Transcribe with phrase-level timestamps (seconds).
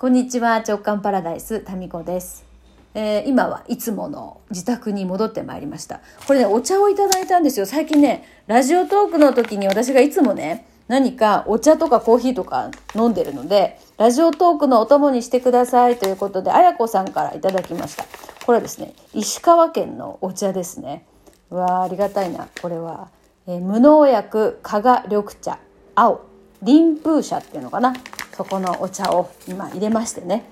[0.00, 2.46] こんにちは直感パラダイスタミコです、
[2.94, 6.00] えー今はいつもの自宅に戻ってまいりました。
[6.26, 7.66] これねお茶をいただいたんですよ。
[7.66, 18.06] 最近ねラジオトークの時に私がいつもね何かお茶とかコーヒーとか飲んでるのでラジオトークのお供にしてくださいということであやこさんからいただきました。
[18.46, 21.04] これはですね石川県のお茶ですね。
[21.50, 22.48] わーありがたいな。
[22.62, 23.10] これは、
[23.46, 25.58] えー無農薬加賀緑茶。
[25.94, 26.22] 青。
[26.64, 27.92] 林風茶っていうのかな。
[28.40, 30.44] そこのお茶を今入れましてね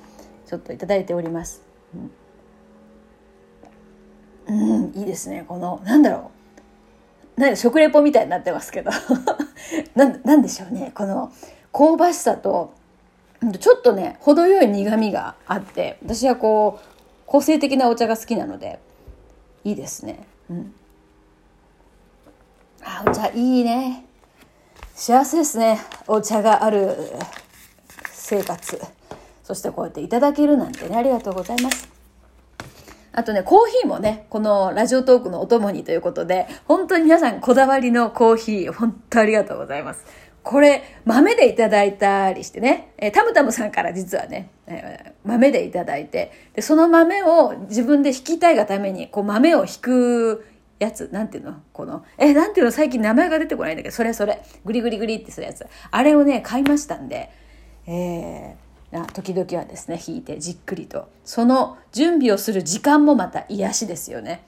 [0.47, 1.63] ちょっといただいております。
[4.47, 5.47] うん、うんいいですね。
[5.49, 6.31] このなんだろ
[7.39, 7.41] う。
[7.41, 8.91] なん食レポみたいになってますけど。
[9.97, 10.93] なんなんでしょうね。
[10.95, 11.33] この
[11.73, 12.75] 香ばしさと
[13.41, 16.87] うんちょっとね程よい苦みがあって私はこう
[17.25, 18.81] 個性的なお茶が好きなので
[19.65, 20.27] いいですね。
[20.51, 20.75] うん。
[22.83, 24.05] あお茶いいね。
[24.95, 25.81] 幸せですね。
[26.07, 26.95] お茶がある。
[28.29, 28.79] 生活。
[29.43, 31.89] そしてこうやっていただけるなんてねありがとうございます。
[33.13, 40.05] あとねコーヒーもねこのラジオトークのお供にということで本当に皆さんこだわりのコーヒー本当ありがとうございます。
[40.43, 50.47] これ豆でいただいたりしてね、えータムタムさんから実はね、えー豆でいただいてでその豆を自分で引きたいがためにこう豆を引く
[50.79, 51.55] やつ、なんていうの？
[51.73, 52.73] この、え、なんていうの？
[52.73, 55.67] 最近名前が出てこないんだけど、それそれ、グリグリグリってするやつ。
[55.91, 57.31] あれをね、買いましたんで、
[57.91, 61.09] えー、時々はですね、引いてじっくりと。
[61.25, 64.45] その準備をする時間もまた癒しですよね。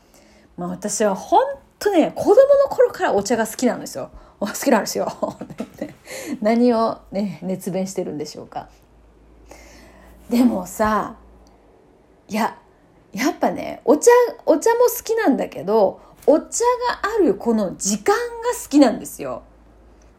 [0.59, 1.43] まあ私は本
[1.79, 2.37] 当ね、子供の
[2.69, 4.11] 頃からお茶が好きなんですよ。
[4.41, 5.09] お 好きなんですよ。
[6.43, 8.69] 何をね、熱弁してるんでしょうか。
[10.29, 11.17] でもさ、
[12.29, 12.59] いや、
[13.13, 14.11] やっぱね、お茶、
[14.45, 18.21] お茶も好きなんだけど、お茶があるこの時間が
[18.63, 19.43] 好きなんですよ。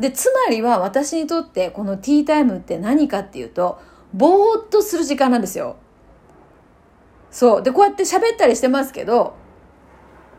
[0.01, 3.79] で、つまりは私にとってこのティータイムって何かっていうと、
[4.13, 5.77] ぼーっとする時間なんですよ。
[7.29, 7.63] そう。
[7.63, 9.35] で、こうやって喋ったりしてますけど、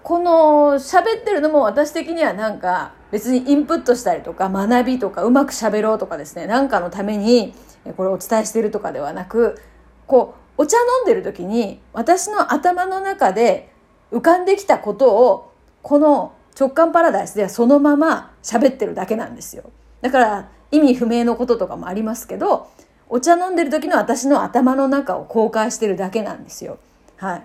[0.02, 7.54] この喋ってるのも私的にはなんか別にインプットしたりとか学びとかうまく喋ろうとかですね、なんかのために
[7.96, 9.60] これお伝えしてるとかではなく、
[10.08, 13.72] こう、お茶飲んでる時に私の頭の中で
[14.10, 15.52] 浮かんできたことを
[15.82, 19.64] この直感パラダイスではそのまま喋ってるだけなんですよ。
[20.00, 22.68] だから意味不明のこととかもありますけど、
[23.08, 26.78] お茶飲んでる時の私の頭の中を公開してるだけなんですよ。
[27.16, 27.42] はい。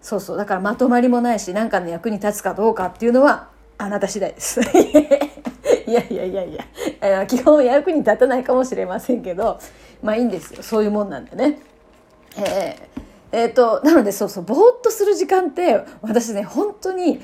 [0.00, 0.36] そうそう。
[0.36, 4.60] だからまとまりもないし、何かの役に立つかどうかっていうのはあなた次第です。
[5.86, 6.58] いやいやいやい
[7.00, 9.58] や、基本役に立たないかもしれませんけど、
[10.02, 10.62] まあいいんですよ。
[10.62, 11.58] そういうもんなんでね。
[12.36, 13.04] えー
[13.36, 17.20] えーと、なのでそうそう、ぼーっとする時間って私ね、本当に、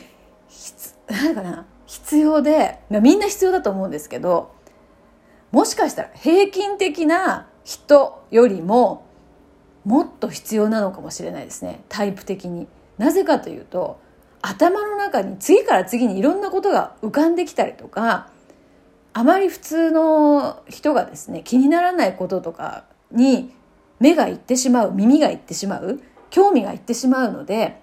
[1.10, 4.53] なんかな、必要で、まみんな必要だと思うんですけど、
[5.50, 9.04] もしかしたら平均的な人よりも
[9.84, 11.82] もっと必要なのかもしれないですね。
[11.88, 12.69] タイプ的に。
[12.99, 13.99] なぜかというと
[14.43, 18.28] 頭の中に次から次にいろんなことが浮かんできたりとか
[19.15, 23.54] あまり普通の人がですね気にならないこととかに
[24.00, 27.81] 目がいってしまう耳がいってしまう興味がいってしまうので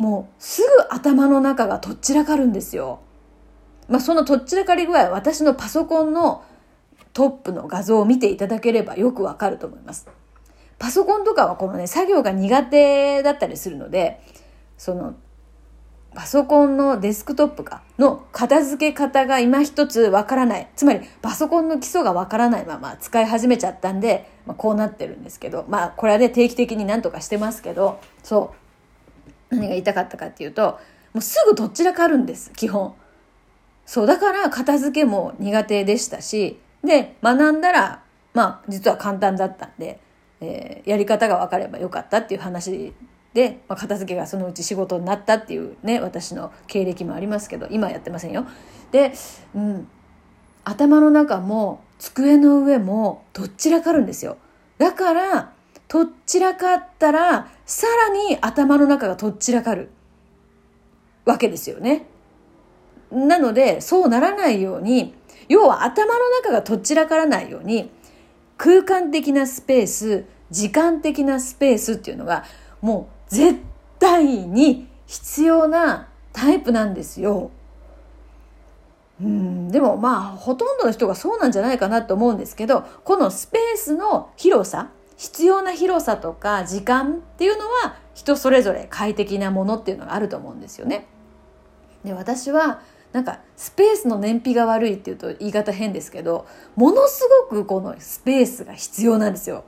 [0.00, 3.00] もうすぐ頭の中がとっちらかるんですよ。
[3.86, 6.42] まあ、そのとっちらかり具合は私のパソコンの
[7.12, 10.08] トップの画像を見ていただければよくわかると思います。
[10.78, 14.22] パソコンとかはこのね、作業が苦手だったりするので、
[14.78, 15.16] その、
[16.14, 20.68] パソコンのデスクトップかの片付け方が今一つわからない。
[20.76, 28.59] つまりパソコンの基礎がわからないまま使い始めちゃったんで、まあ、こうなってるんですけど、まあこれはね定期的になんとかしてますけど、そう。
[29.50, 30.78] 何が言いたかったかっていうと、
[31.12, 32.94] もうすぐどちらかあるんです、基本。
[33.86, 38.02] そう、だから片付けも苦手でしたし、で、学んだら、
[38.32, 40.00] まあ実は簡単だったんで、
[40.40, 42.94] えーやり方が分かればよかったっていう話
[43.34, 48.46] で、まあ、片付けがそのうち仕事になったっていうね私の経歴もありますけど今やってませんよ。
[48.90, 49.12] で、
[49.54, 49.88] うん、
[50.64, 54.36] 頭の中も机の上もどっちらかるんですよ。
[54.78, 55.52] だから
[55.90, 59.90] どっちらかったらさらに頭の中がどっちらかる
[61.24, 62.06] わけですよね。
[63.10, 65.14] なのでそうならないように
[65.48, 67.90] 要は頭の中がどっちらからないように
[68.56, 72.44] 空間的なスペース時間的なスペースっていうのが
[72.80, 73.58] もう絶
[73.98, 77.50] 対に必要なタイプなんですよ。
[79.20, 84.90] うん、でもまあほとんどの人がそうなんじゃないかなと思うんですけどこのスペースの広さ
[85.20, 91.08] 必要な広さとか時間っていうのは人それぞれ快適なものっていうのがあると思うんですよね。
[92.02, 92.80] で私は
[93.12, 99.64] なんかスペースの燃費が悪いっていうと言い方変ですけどものすごくこのスペースが必要なんですよ。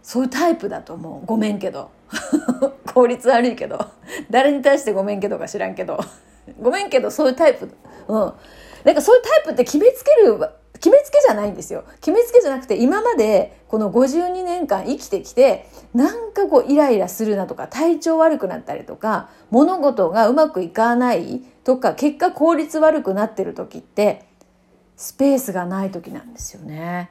[0.00, 1.26] そういうタイプだと思う。
[1.26, 1.90] ごめんけど。
[2.94, 3.84] 効率悪いけど。
[4.30, 5.98] 誰に対してごめんけどか知らんけど。
[6.62, 7.68] ごめんけどそういうタイプ。
[8.06, 8.32] うん。
[8.84, 10.38] なんかそういうタイプって決めつける
[10.80, 24.24] 決めつけじゃないんですよ決めつけじゃなくて今までこの52年間生きてきてなんかこうイライラするなとか体調悪くなったりとか物事がうまくいかないとか結果効率悪くなってる時って
[24.96, 27.10] スペースがない時なんですよね。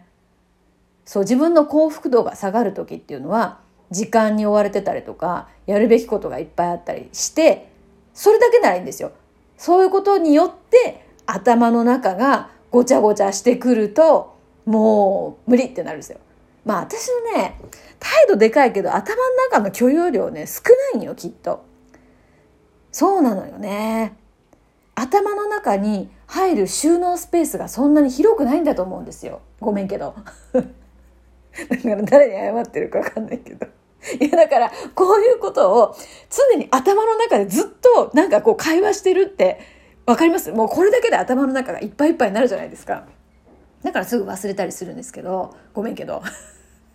[1.05, 7.71] そう自分の幸福度が下がる時っていうのは時間に追われてたりとかやるべきことがいっぱいあったりして
[8.13, 9.11] それだけならいいんですよ。
[9.57, 16.19] そういうことによって頭の中がごちゃごちゃしてくるともう無理ってなるんですよ。
[16.65, 17.59] まあ私のね
[17.99, 20.61] 態度でかいけど頭の中の許容量ね少
[20.93, 21.65] ないんよきっと。
[22.91, 24.15] そうなのよね。
[24.95, 29.41] 頭の中に入る収納スペースがそんなに広くないんだと思うんですよ。
[29.59, 30.15] ごめんけど。
[30.53, 33.67] だから誰に謝ってるか分かんないけど。
[34.19, 35.95] いやだからこういうことを
[36.29, 39.59] 常に頭の中でずっとなんかこう会話してるって
[40.09, 40.51] 分かります。
[40.51, 43.05] もうこれだけで頭の中がいっぱいいっぱいになるじゃないですか。
[43.83, 45.55] だからすぐ忘れたりするんですけど。
[45.73, 46.23] ごめんけど。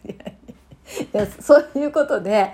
[0.04, 2.52] いやそういうことで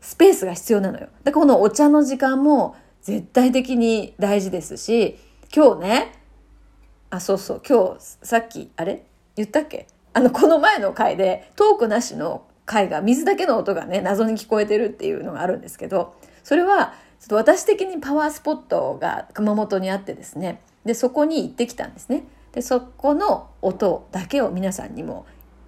[0.00, 1.08] スペースが必要なのよ。
[1.24, 5.18] だからこのお茶の時間も絶対的に大事ですし
[5.54, 6.12] 今日ね
[7.10, 9.02] あそうそう今日さっきあれ？
[9.36, 9.86] 言ったっけ？
[10.12, 16.94] あの、この前の回で、トークなしの回が、水だけの音がね、謎に聞こえてるっていうのがあるんですけど、それは、
[17.28, 22.24] と私的にパワースポットが熊本にあってですね、で、そこに行ってきたんですね。
[22.52, 25.26] で、そこの音だけを皆さんにも、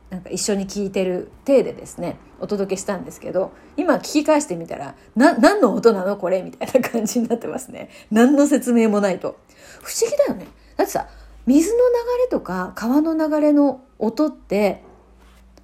[0.09, 7.91] なんか一緒に聞いてる体でですね、お届けしたんですけど、今聞き返してみたら、な、何の音なのこれみたいな感じになってますね。
[8.11, 9.37] 何の説明もないと。
[9.83, 10.47] 不思議だよね。
[10.77, 11.07] だってさ、
[11.47, 11.83] 水の流
[12.25, 14.83] れとか川の流れの音って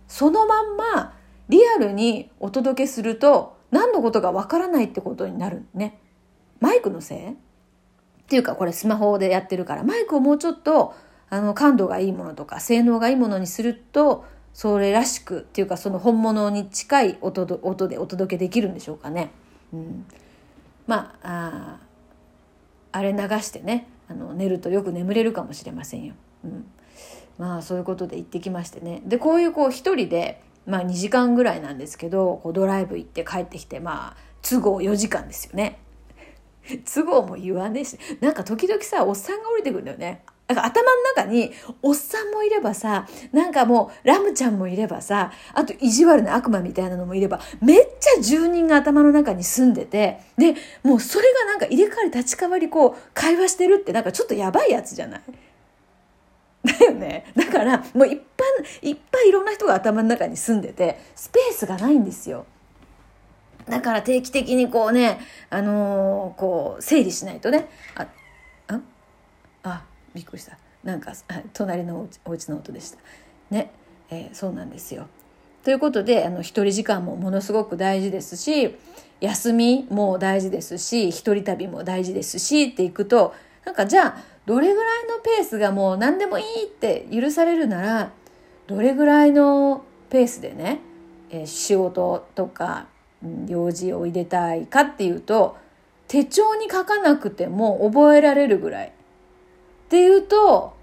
[0.08, 1.14] そのまんま
[1.48, 5.99] リアルにお届けすると何のことかわからないってことになるね。
[6.61, 7.29] マイクのせい？
[7.29, 7.35] っ
[8.29, 10.95] ていうかこれスマホでやってるからマイクをもうちょっと
[11.31, 19.31] あの感度がいいものとか性能がいいものにするとそれらしくっていうかその本物に近い音音でお届けできるんでしょうかね。
[19.73, 20.07] うん、
[20.87, 21.79] まあ
[22.93, 26.15] ああれ流してねあの寝るとよく眠れるかもしれませんよ。
[26.45, 26.67] うん、
[27.39, 35.79] まあそういうことで行ってきましてねでこういうこう一人で、まあ、2時間ぐらいなんですけどこうドライブ行って帰ってきてまあ都合4時間ですよね。
[36.93, 40.23] 都合も言わねえしなんか時々さおっさんが降りてくるんだよね。
[40.49, 41.51] なんか頭の中に
[41.83, 50.55] おっさんもいればさなんかもうラムちゃんもいればさあと意地悪な悪魔みたいなのもいればめっちゃ住人が頭の中に住んでてで
[50.85, 55.23] もうそれがなんか入れ替わり立ち替わりこう会話してるってなんかちょっとやばいやつじゃない？
[56.67, 57.25] だよね。
[57.35, 58.45] だからもういっぱ
[58.83, 62.47] いいっぱいいろんな人が頭の中に住んでてスペースがないんですよ。
[63.69, 65.19] だから定期的にこうね、
[65.51, 67.69] あのー、こう整理しないとね。
[67.95, 68.07] あ
[68.69, 68.81] あ
[69.65, 69.85] あ
[70.15, 70.59] びっくりした。
[70.85, 71.13] なんか
[71.53, 72.99] 隣のお家の音でした。
[73.51, 73.73] ね、
[74.11, 75.09] えー、そうなんですよ。
[75.65, 78.77] ということであの一人時間もものすごく大事ですし
[79.21, 83.35] 休みも大事ですし一人旅も大事ですしっていくと
[83.65, 88.12] なんかじゃあどれぐらいのペースがもう何でもいいって許されるなら
[88.66, 90.81] どれぐらいのペースでね、
[91.31, 92.86] えー、仕事とか、
[93.22, 95.56] うん、用事を入れたいかっていうと
[96.08, 100.76] 手帳に書かなくても覚えられるぐらいっていうと、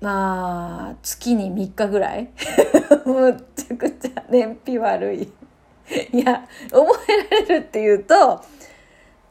[0.00, 2.30] まあ、月に3日ぐらい？
[3.06, 5.32] むちゃくちゃ燃費悪い。
[6.12, 8.40] いや、覚えられるっていうと、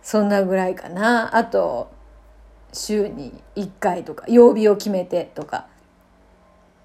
[0.02, 1.36] そんなぐらいかな。
[1.36, 1.90] あと、
[2.74, 5.68] 週に1回とか、曜日を決めてとか。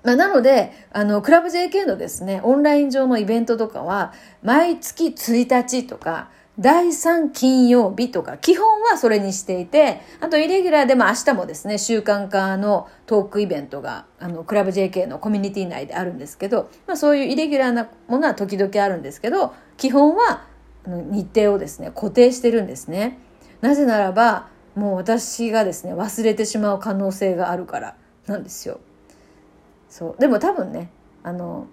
[0.02, 4.12] まあ、なので、あの、クラブ JK のですね、オンライン上のイベントとかは、
[4.42, 20.44] 毎月1日とか、第3金曜日とか、基本はそれにしていて、あとイレギュラーでも明日もですね、週間化のトークイベントが、あの、クラブ JK のコミュニティ内であるんですけど、まあそういうイレギュラーなものは時々あるんですけど、基本は
[20.84, 23.18] 日程をですね、固定してるんですね。
[23.62, 28.81] なぜならば、もう私がですね、忘れてしまう可能性があるからなんですよ。
[29.88, 30.21] そう。
[30.21, 30.91] でも多分ね、
[31.23, 31.67] あの、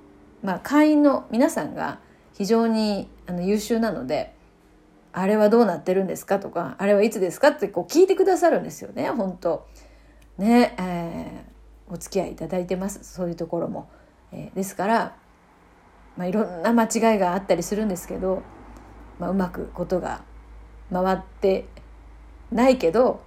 [0.43, 1.99] まあ会員の皆さんが
[2.33, 4.33] 非常にあの優秀なので、
[5.11, 9.67] あれはどうなってるんですかとか、あれはいつですかってこう聞いてくださるんですよね、本当
[10.37, 13.89] ね、えー、お付き合いいただいてます、そういうところも。
[14.31, 15.15] えー、ですから、
[16.15, 18.43] まあ、いろんな間違いがあったりするんですけど、
[19.19, 20.21] まあ、うまくことが
[20.91, 21.65] 回って
[22.51, 23.21] ないけど、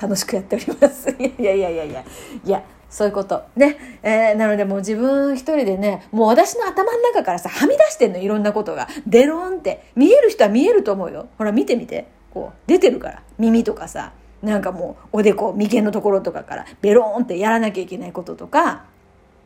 [0.00, 1.10] 楽しくやっております。
[1.18, 2.04] いやいやいやいや
[2.44, 3.42] いや、そういうこと。
[3.56, 4.00] ね。
[4.02, 8.88] えー、なのでもう自分一人でね、もう私の頭の中からさ、はみ出してんの、いろんなことが。
[9.06, 9.82] デローンって。
[9.96, 11.28] 見える人は見えると思うよ。
[11.36, 12.06] ほら、見てみて。
[12.32, 13.22] こう、出てるから。
[13.38, 18.84] 耳とかさ、なんかもう、おでこ、眉間のところとかから、ベローンってやらなきゃいけないこととか、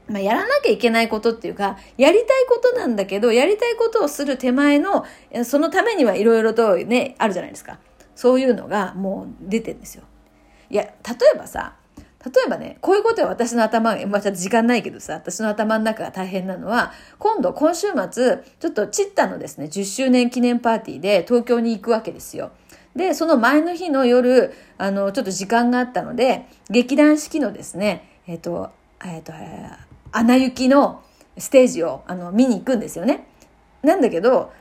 [0.09, 5.05] まあ、やらなきゃいけないことっていうか、やりたいことなんだけど、やりたいことをする手前の、
[5.45, 7.79] そのためにはいろいろとね、あるじゃないですか。
[8.15, 10.05] そういうのがもう出てるんですよ。
[10.71, 10.91] いや、例
[11.35, 11.77] えばさ、
[12.25, 22.53] 例えばね、こういうことは私の頭が、まあちょっと時間ないけどさ、私の頭の中が大変なのは、今度、今週末、ちょっとチッタのですね、10周年記念パーティーで東京に行くわけですよ。
[22.95, 28.71] で、その前の日の夜、あの、ちょっと時間があったので、劇団四季のですね、えっ、ー、と、
[29.05, 29.33] えっ、ー、と、
[30.13, 31.03] アナ雪の
[31.39, 33.27] ステージをあの見に行くんですよね。
[33.83, 34.53] なんだけど、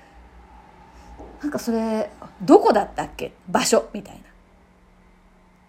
[1.42, 2.10] なんかそれ、
[2.42, 3.32] どこだったっけ？
[3.50, 4.22] 場所みたいな。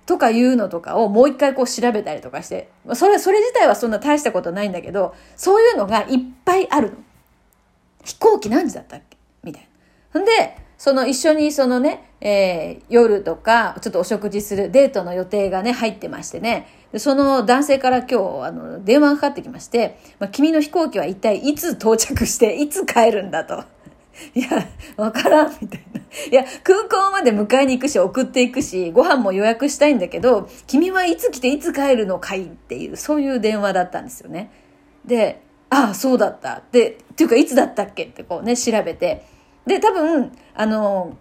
[0.04, 6.96] とかいうのとかをもう一回こう調べたりとかして、それ、それ自体はそんな大したことないんだけど、そういうのがいっぱいあるの。
[8.04, 9.16] 飛行機何時だったっけ？
[9.44, 9.68] みたい
[10.12, 10.20] な。
[10.20, 23.64] んで、その一緒にそのね、えー、夜とか、ちょっとお食事するデートの予定がね、入ってましてね、その男性から今日、あの、電話がかかってきまして、まあ、君の飛行機は一体いつ到着して、いつ帰るんだと。
[24.34, 24.48] いや、
[24.96, 26.00] わからん、みたいな。
[26.00, 34.50] いや、空港まで迎えに行くし、送っていくし、ご飯も予約したいんだけど、君はいつ来ていつ帰るのかいっていう、そういう電話だったんですよね。
[35.04, 36.62] で、ああ、そうだった。
[36.70, 39.24] で、っていうか、いつだったっけってこうね、調べて。
[39.66, 41.16] で、多分、あの、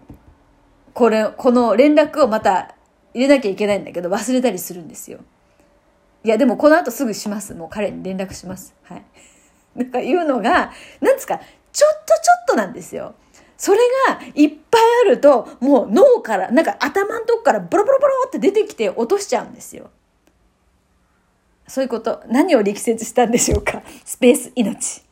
[0.92, 2.74] これ、この連絡をまた
[3.14, 5.20] 入れなきゃいけないんだけど、忘れたりするんですよ。
[6.24, 7.54] いや、でもこの後すぐします。
[7.54, 8.74] もう彼に連絡します。
[8.84, 9.04] はい。
[9.74, 11.40] なんかいうのが、なんですか、
[11.72, 13.14] ちょっとちょっとなんですよ。
[13.56, 19.90] それがいっぱいあると、もう脳から、なんか頭のとこからボロボロボロって出てきて落としちゃうんですよ。
[21.68, 22.22] そういうこと。
[22.26, 23.82] 何を力説したんでしょうか。
[24.04, 25.02] スペース命。